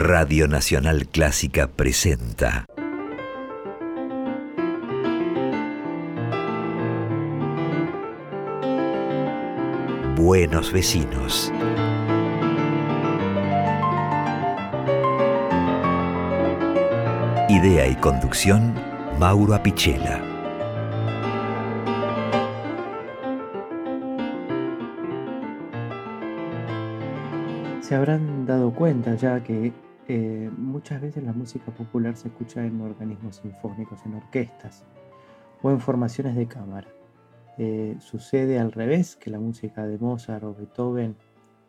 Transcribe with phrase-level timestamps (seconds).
[0.00, 2.66] Radio Nacional Clásica presenta
[10.14, 11.52] Buenos vecinos.
[17.48, 18.74] Idea y conducción,
[19.18, 20.22] Mauro Apichela.
[27.80, 29.72] Se habrán dado cuenta ya que
[30.10, 34.86] eh, muchas veces la música popular se escucha en organismos sinfónicos, en orquestas
[35.60, 36.88] o en formaciones de cámara.
[37.58, 41.14] Eh, sucede al revés, que la música de Mozart o Beethoven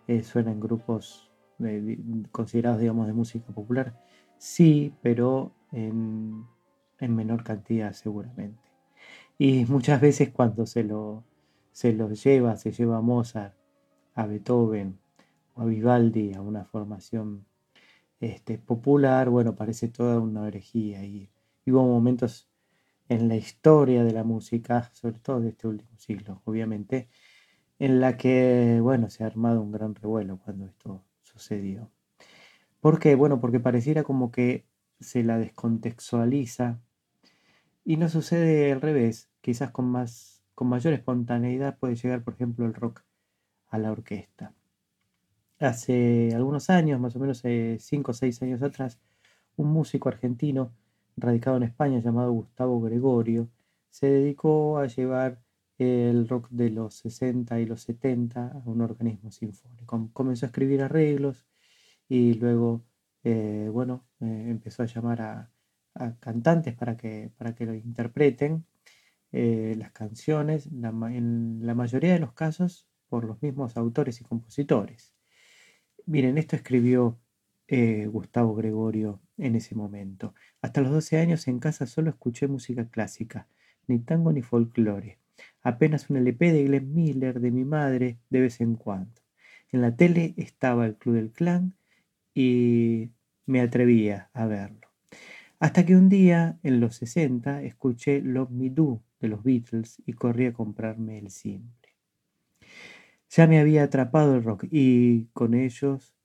[0.07, 1.29] eh, suena en grupos
[2.31, 4.01] considerados, digamos, de música popular.
[4.37, 6.45] Sí, pero en,
[7.01, 8.63] menor cantidad seguramente.
[9.37, 11.25] Y muchas veces cuando se lo,
[11.73, 13.55] se lo lleva, se lleva a Mozart,
[14.15, 14.97] a Beethoven
[15.55, 17.48] o a Vivaldi a una formación
[18.19, 21.03] este, popular, bueno, parece toda una herejía.
[21.05, 21.29] Y,
[21.67, 22.49] hubo momentos
[23.09, 27.09] en la historia de la música, sobre todo de este último siglo, obviamente,
[27.79, 31.91] en la que, bueno, se ha armado un gran revuelo cuando esto sucedió.
[32.81, 33.15] ¿Por qué?
[33.15, 34.65] Bueno, porque pareciera como que
[34.99, 36.79] se la descontextualiza
[37.85, 42.65] y no sucede al revés, quizás con, más, con mayor espontaneidad puede llegar, por ejemplo,
[42.65, 43.03] el rock
[43.67, 44.53] a la orquesta.
[45.59, 48.99] Hace algunos años, más o menos 5 o 6 años atrás,
[49.57, 50.71] un músico argentino
[51.17, 53.49] radicado en España llamado Gustavo Gregorio
[53.89, 55.41] se dedicó a llevar
[55.77, 60.09] el rock de los 60 y los 70 a un organismo sinfónico.
[60.13, 61.45] Comenzó a escribir arreglos
[62.07, 62.83] y luego
[63.23, 65.51] eh, bueno, eh, empezó a llamar a,
[66.21, 68.65] cantantes para que, para que lo interpreten
[69.33, 75.18] eh, las canciones, en la mayoría de los casos por los mismos autores y compositores.
[76.09, 77.19] Miren, esto escribió
[78.07, 80.33] Gustavo Gregorio en ese momento.
[80.59, 83.47] Hasta los 12 años en casa solo escuché música clásica,
[83.85, 85.19] ni tango ni folclore.
[85.61, 89.21] Apenas un LP de Glenn Miller de mi madre de vez en cuando.
[89.71, 91.75] En la tele estaba el Club del Clan
[92.33, 93.11] y
[93.45, 94.87] me atrevía a verlo.
[95.59, 100.13] Hasta que un día, en los 60, escuché Love Me Do de los Beatles y
[100.13, 101.78] corrí a comprarme el simple.
[103.29, 106.15] Ya me había atrapado el rock y con ellos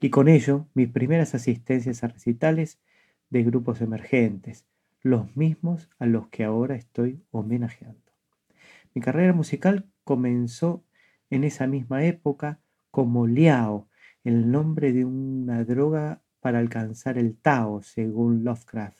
[0.00, 2.80] y con ello mis primeras asistencias a recitales
[3.28, 4.64] de grupos emergentes,
[5.02, 8.00] los mismos a los que ahora estoy homenajeando.
[8.94, 10.84] Mi carrera musical comenzó
[11.28, 12.60] en esa misma época
[12.90, 13.88] como Liao,
[14.24, 18.98] el nombre de una droga para alcanzar el Tao, según Lovecraft.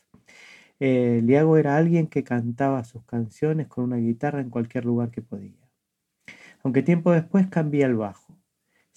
[0.81, 5.23] Eh, Liago era alguien que cantaba sus canciones con una guitarra en cualquier lugar que
[5.23, 5.58] podía.
[6.63, 8.37] Aunque tiempo después cambié al bajo,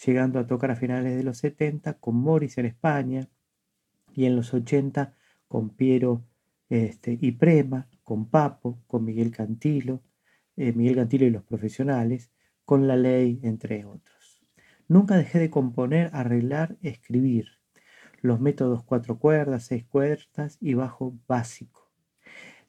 [0.06, 3.30] llegando a tocar a finales de los 70 con Morris en España
[4.14, 5.16] y en los 80
[5.48, 6.24] con Piero
[6.70, 10.02] este, y Prema, con Papo, con Miguel Cantilo,
[10.56, 12.32] eh, Miguel Cantilo y los profesionales,
[12.66, 14.42] con La Ley, entre otros.
[14.88, 17.60] Nunca dejé de componer, arreglar, escribir
[18.22, 21.81] los métodos cuatro cuerdas, seis cuerdas y bajo básico.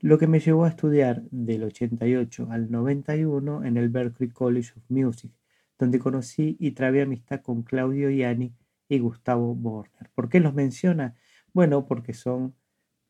[0.02, 4.82] Lo que me llevó a estudiar del 88 al 91 en el Berklee College of
[4.88, 5.30] Music,
[5.78, 8.52] donde conocí y trabé amistad con Claudio Ianni
[8.88, 10.10] y Gustavo Borner.
[10.12, 11.14] ¿Por qué los menciona?
[11.52, 12.56] Bueno, porque son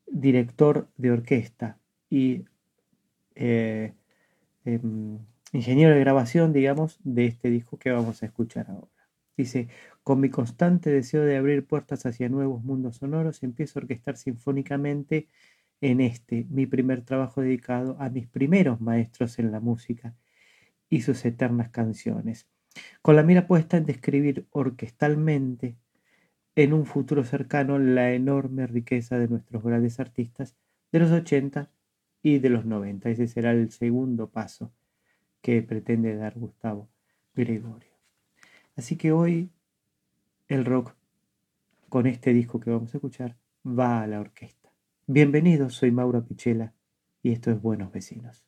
[0.07, 1.79] director de orquesta
[2.11, 2.45] y
[3.37, 3.95] eh,
[4.67, 5.19] em,
[5.55, 9.09] ingeniero de grabación, digamos, de este disco que vamos a escuchar ahora.
[9.35, 9.69] Dice,
[10.03, 15.29] con mi constante deseo de abrir puertas hacia nuevos mundos sonoros, empiezo a orquestar sinfónicamente
[15.83, 20.15] en este, mi primer trabajo dedicado a mis primeros maestros en la música
[20.89, 22.47] y sus eternas canciones,
[23.03, 25.77] con la mira puesta en describir orquestalmente
[26.55, 30.55] en un futuro cercano la enorme riqueza de nuestros grandes artistas
[30.93, 31.71] de los 80
[32.23, 33.11] y de los 90.
[33.11, 34.73] Ese será el segundo paso
[35.41, 36.89] que pretende dar Gustavo
[37.35, 37.91] Gregorio.
[38.77, 39.51] Así que hoy
[40.47, 40.95] el rock,
[41.89, 43.37] con este disco que vamos a escuchar,
[43.67, 44.62] va a la orquesta.
[45.09, 46.75] Bienvenidos, soy Mauro Pichela
[47.25, 48.47] y esto es Buenos Vecinos.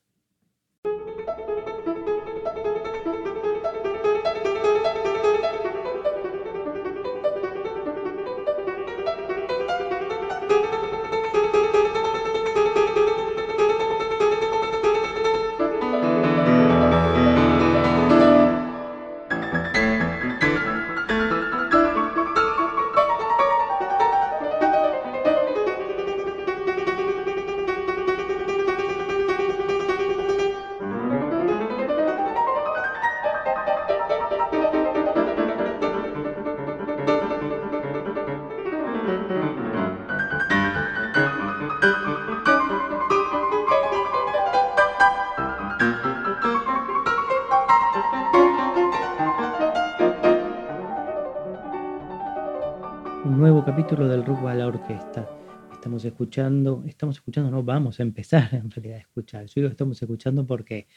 [55.95, 59.45] Estamos escuchando, estamos escuchando, no, vamos a empezar en realidad a escuchar.
[59.45, 60.87] Yo digo estamos escuchando porque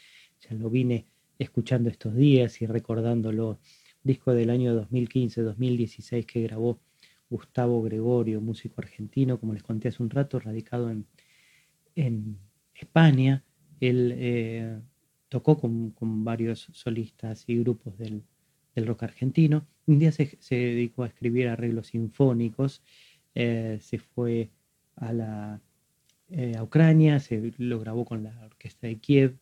[0.41, 1.05] ya lo vine
[1.37, 3.59] escuchando estos días y recordándolo.
[4.03, 6.81] Disco del año 2015-2016 que grabó
[7.29, 11.05] Gustavo Gregorio, músico argentino, como les conté hace un rato, radicado en,
[11.95, 12.37] en
[12.75, 13.45] España.
[13.79, 14.81] Él eh,
[15.29, 18.23] tocó con, con, varios solistas y grupos del,
[18.75, 19.65] del rock argentino.
[19.85, 22.83] Un día se, dedicó a escribir arreglos sinfónicos,
[23.33, 24.49] eh, se fue
[24.99, 25.61] a, la,
[26.29, 29.37] eh, Ucrania, se lo grabó con la orquesta de Kiev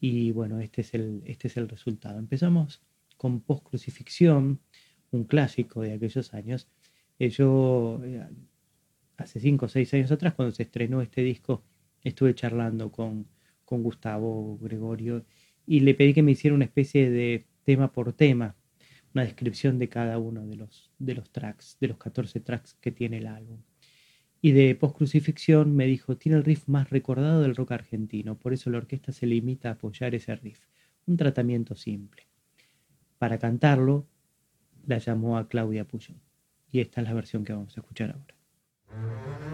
[0.00, 2.18] y bueno, este es el, este es el resultado.
[2.18, 2.82] Empezamos
[3.16, 4.60] con Post Crucifixión,
[5.10, 6.68] un clásico de aquellos años.
[7.18, 8.00] Eh, yo
[9.16, 11.62] hace cinco o seis años atrás, cuando se estrenó este disco,
[12.02, 13.26] estuve charlando con,
[13.64, 15.24] con Gustavo Gregorio
[15.66, 18.54] y le pedí que me hiciera una especie de tema por tema
[19.16, 22.92] una descripción de cada uno de los, de los tracks, de los 14 tracks que
[22.92, 23.62] tiene el álbum.
[24.46, 28.70] Y de Post-Crucifixión me dijo, tiene el riff más recordado del rock argentino, por eso
[28.70, 30.60] la orquesta se limita a apoyar ese riff.
[31.06, 32.28] Un tratamiento simple.
[33.18, 34.06] Para cantarlo,
[34.86, 36.20] la llamó a Claudia Puyol.
[36.70, 39.45] Y esta es la versión que vamos a escuchar ahora.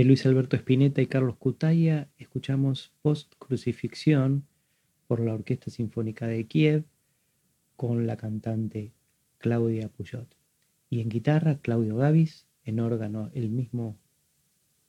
[0.00, 4.46] De Luis Alberto Spinetta y Carlos Cutaya escuchamos Post Crucifixión
[5.06, 6.86] por la Orquesta Sinfónica de Kiev
[7.76, 8.94] con la cantante
[9.36, 10.38] Claudia Puyot.
[10.88, 13.98] Y en guitarra Claudio Gavis, en órgano el mismo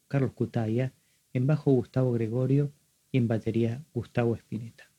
[0.08, 0.94] Carlos Cutaya,
[1.34, 2.72] en bajo Gustavo Gregorio
[3.12, 4.91] y en batería Gustavo Spinetta.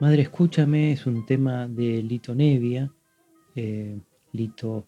[0.00, 2.94] Madre Escúchame es un tema de Lito Nevia.
[3.56, 3.98] Eh,
[4.30, 4.86] Lito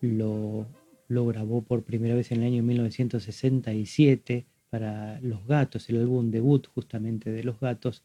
[0.00, 0.68] lo,
[1.08, 7.32] grabó por primera vez en el año 1967 para Los Gatos, el álbum debut justamente
[7.32, 8.04] de Los Gatos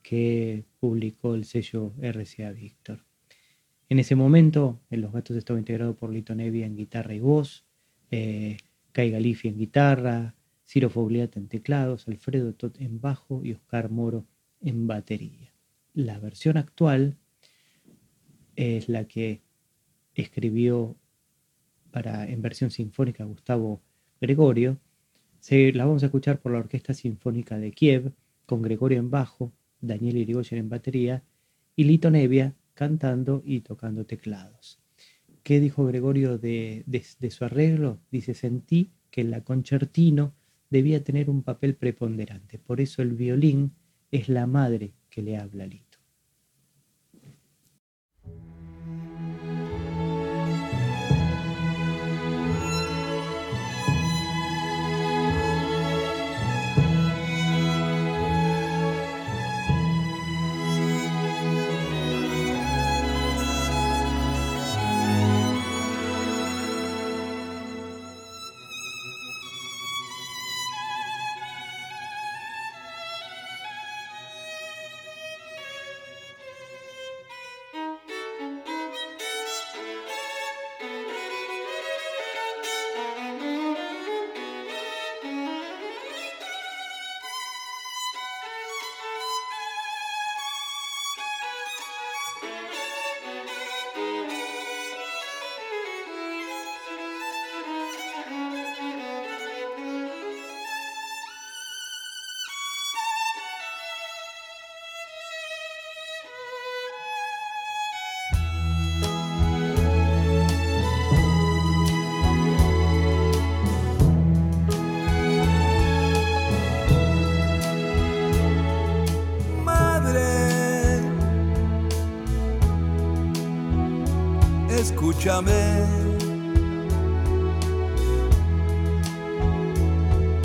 [0.00, 3.04] que publicó el sello RCA Víctor.
[3.90, 7.66] En ese momento, en Los Gatos estaba integrado por Lito Nevia en guitarra y voz,
[8.10, 8.56] eh,
[8.92, 10.34] Kai Galifi en guitarra,
[10.66, 14.24] Ciro Fogliata en teclados, Alfredo Tot en bajo y Oscar Moro
[14.62, 15.57] en batería
[15.98, 17.16] la versión actual
[18.54, 19.42] es la que
[20.14, 20.96] escribió
[21.90, 23.82] para, en versión sinfónica Gustavo
[24.20, 24.78] Gregorio.
[25.40, 28.12] Se, la vamos a escuchar por la Orquesta Sinfónica de Kiev,
[28.46, 31.24] con Gregorio en bajo, Daniel Irigoyen en batería
[31.74, 34.78] y Lito Nevia cantando y tocando teclados.
[35.42, 36.84] ¿Qué dijo Gregorio de,
[37.30, 37.98] su arreglo?
[38.12, 40.32] Dice, sentí que la concertino
[40.70, 43.72] debía tener un papel preponderante, por eso el violín
[44.12, 45.87] es la madre que le habla a Lito.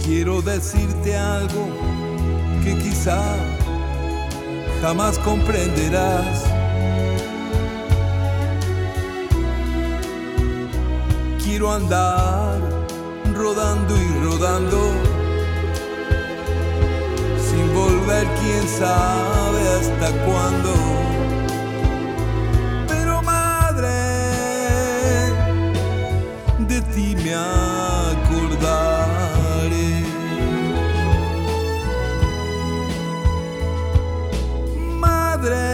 [0.04, 1.68] Quiero decirte algo
[2.64, 3.24] que quizá
[4.82, 6.44] jamás comprenderás.
[11.44, 12.60] Quiero andar
[13.34, 14.92] rodando y rodando
[17.50, 21.03] sin volver quién sabe hasta cuándo.
[28.24, 28.84] Acordaré.
[35.00, 35.66] Madre,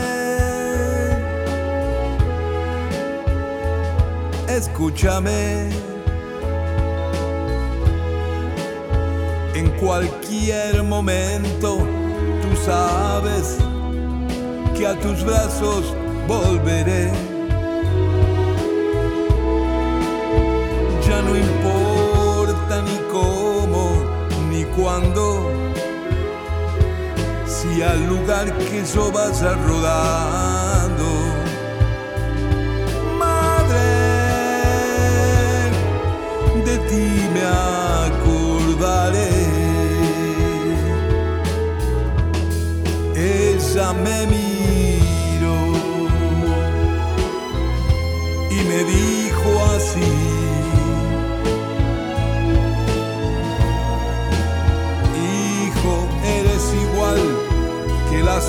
[4.47, 5.69] escúchame.
[9.55, 11.79] En cualquier momento
[12.41, 13.57] tú sabes
[14.77, 15.93] que a tus brazos
[16.27, 17.38] volveré.
[21.21, 24.03] No importa ni cómo
[24.49, 25.51] ni cuándo,
[27.45, 31.09] si al lugar que yo vas a rodando.
[33.17, 33.89] Madre,
[36.65, 37.43] de ti me
[38.05, 39.29] acordaré.
[43.15, 44.25] Ella me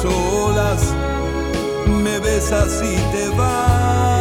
[0.05, 0.95] las olas,
[1.87, 4.20] me besas y te vas.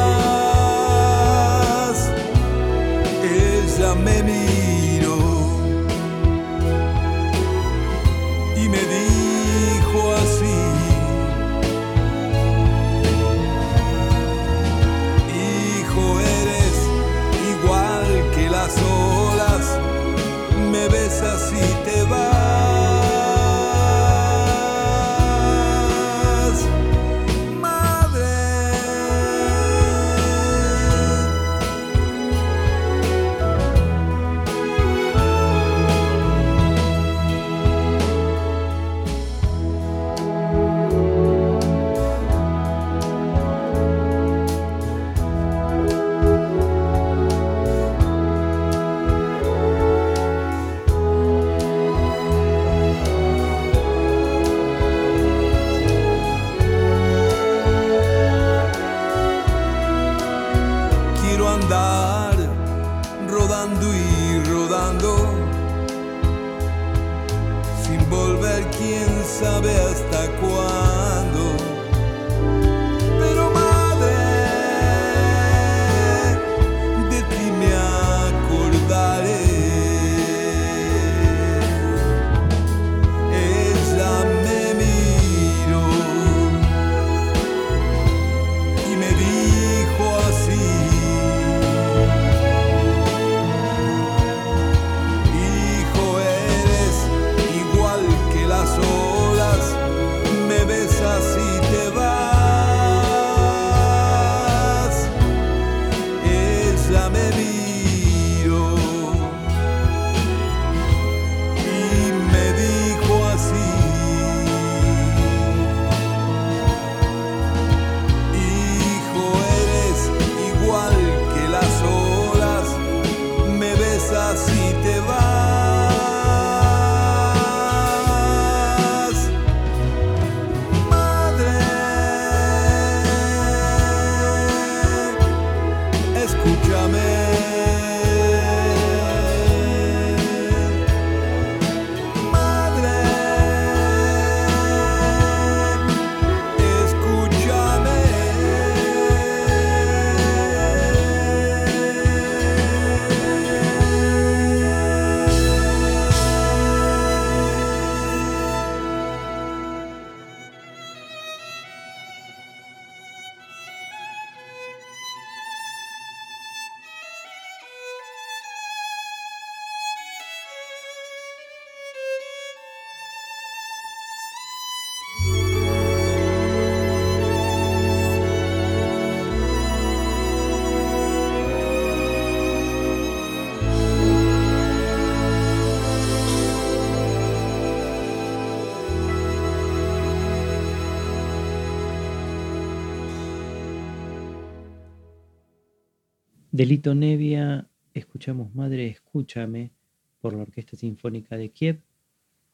[196.52, 199.72] Delito Nevia, escuchamos Madre, escúchame
[200.20, 201.84] por la Orquesta Sinfónica de Kiev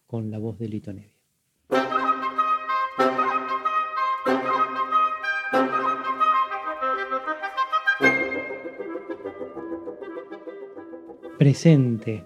[0.05, 1.13] con la voz de Lito Nevia.
[11.37, 12.25] Presente,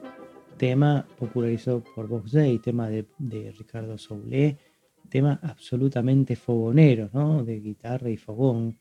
[0.58, 4.58] tema popularizado por Vox Day, tema de, de Ricardo Soulé,
[5.08, 7.44] tema absolutamente fogonero, ¿no?
[7.44, 8.80] De guitarra y fogón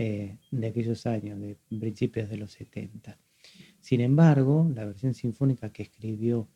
[0.00, 3.18] eh, de aquellos años, de principios de los 70.
[3.80, 6.46] Sin embargo, la versión sinfónica que escribió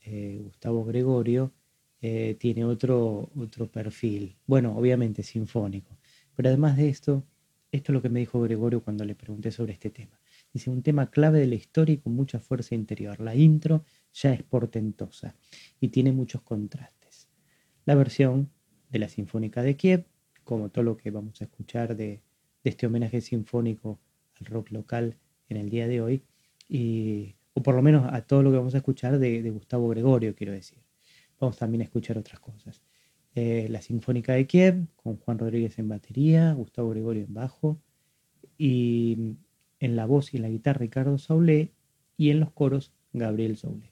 [0.00, 1.52] eh, Gustavo Gregorio
[2.00, 4.36] eh, tiene otro, otro perfil.
[4.48, 5.96] Bueno, obviamente sinfónico.
[6.34, 7.24] Pero además de esto,
[7.70, 10.18] esto es lo que me dijo Gregorio cuando le pregunté sobre este tema.
[10.52, 13.20] Dice, un tema clave de la historia y con mucha fuerza interior.
[13.20, 15.36] La intro ya es portentosa
[15.78, 17.28] y tiene muchos contrastes.
[17.84, 18.50] La versión
[18.90, 20.04] de la Sinfónica de Kiev,
[20.42, 22.22] como todo lo que vamos a escuchar de,
[22.62, 24.00] de este homenaje sinfónico
[24.40, 25.16] al rock local
[25.48, 26.22] en el día de hoy,
[26.68, 30.34] y, o por lo menos a todo lo que vamos a escuchar de, Gustavo Gregorio,
[30.34, 30.78] quiero decir.
[31.40, 32.82] Vamos también a escuchar otras cosas.
[33.34, 37.78] Eh, la Sinfónica de Kiev, con Juan Rodríguez en batería, Gustavo Gregorio en bajo,
[38.56, 39.36] y
[39.80, 41.72] en la voz y en la guitarra Ricardo Saulé,
[42.16, 43.91] y en los coros Gabriel Saulé.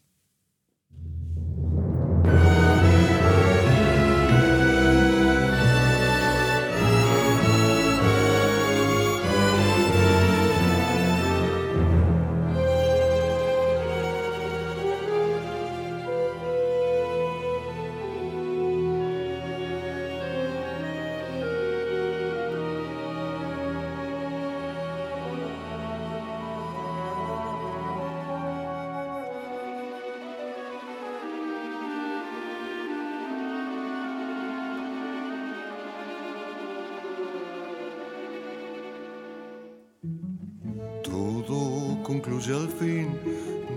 [42.41, 43.19] Concluye al fin,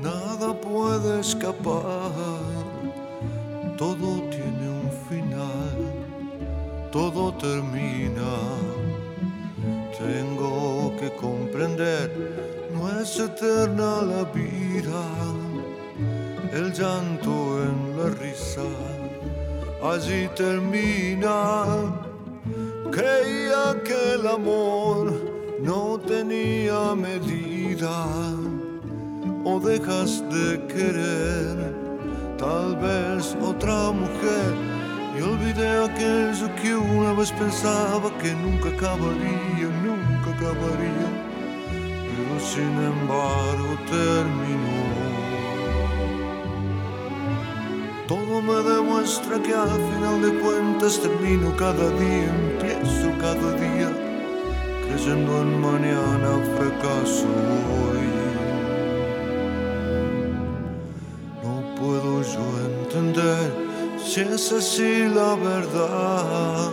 [0.02, 2.12] nada puede escapar.
[3.78, 5.76] Todo tiene un final,
[6.90, 8.38] todo termina.
[9.98, 12.10] Tengo que comprender,
[12.74, 15.04] no es eterna la vida.
[16.54, 18.62] El llanto en la risa,
[19.84, 21.66] allí termina.
[22.92, 25.12] Creía que el amor
[25.62, 28.53] no tenía medida
[29.46, 31.76] o dejas de querer
[32.38, 34.54] tal vez otra mujer
[35.18, 41.08] y olvidé aquello que una vez pensaba que nunca acabaría, nunca acabaría,
[41.70, 45.14] pero sin embargo terminó.
[48.08, 53.90] Todo me demuestra que al final de cuentas termino cada día, empiezo cada día,
[54.88, 58.23] creyendo en mañana, fracaso hoy.
[61.84, 63.52] Puedo yo entender
[64.04, 66.72] si es así la verdad,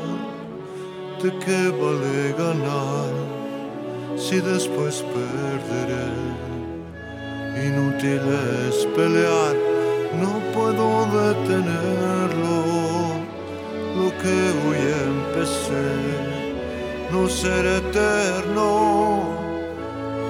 [1.23, 3.13] de qué vale ganar
[4.17, 6.11] si después perderé.
[7.67, 8.23] Inútil
[8.69, 9.71] es pelear
[10.23, 12.59] no puedo detenerlo.
[13.97, 15.89] Lo que hoy empecé,
[17.13, 18.71] no ser eterno.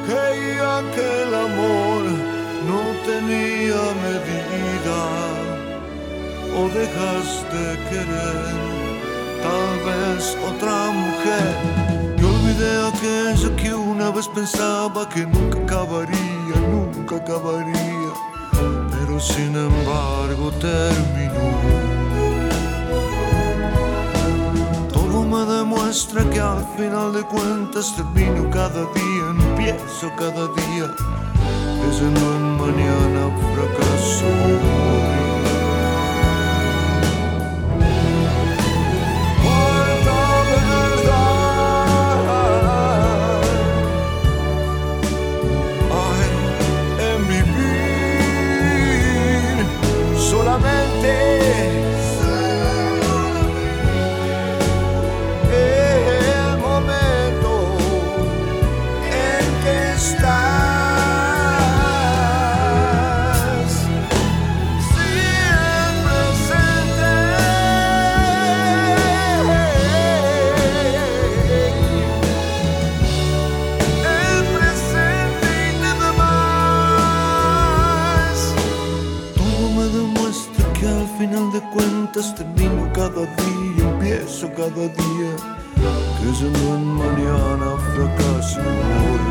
[0.06, 2.29] Creía que el amor
[2.70, 2.80] no
[3.10, 5.00] tenía medida.
[6.58, 8.38] O dejas de querer,
[9.44, 11.52] tal vez otra mujer.
[12.18, 18.00] Y olvidé aquello que una vez pensaba que nunca acabaría, nunca acabaría
[19.20, 21.50] sin embargo terminó.
[24.92, 30.86] Todo me demuestra que al final de cuentas termino cada día, empiezo cada día,
[31.90, 35.29] creyendo en mañana fracaso.
[84.60, 85.32] Cada día,
[86.20, 89.24] creyendo en mañana fracaso hoy.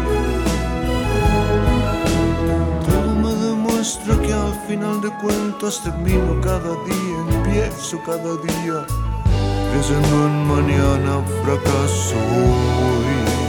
[2.87, 8.77] Todo me demuestra que al final de cuentas termino cada día, empiezo cada día,
[9.71, 13.48] creyendo en mañana fracaso hoy.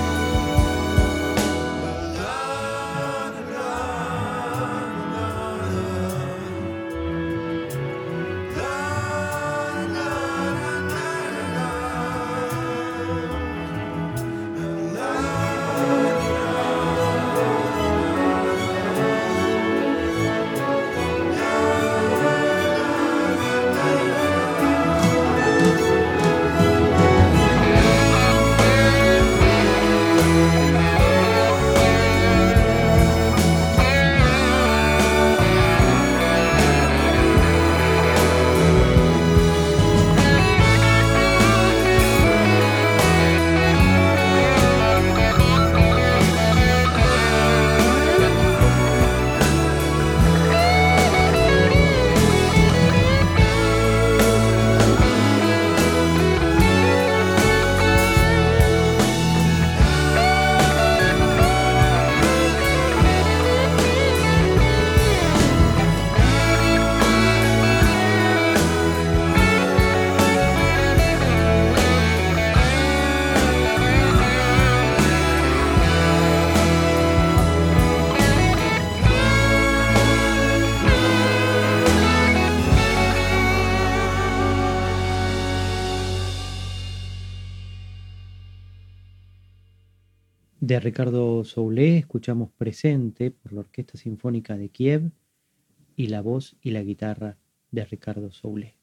[90.71, 95.11] De Ricardo Soulé escuchamos Presente por la Orquesta Sinfónica de Kiev
[95.97, 97.39] y la voz y la guitarra
[97.73, 98.77] de Ricardo Soulé.